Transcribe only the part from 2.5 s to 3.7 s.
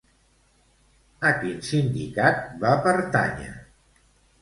va pertànyer?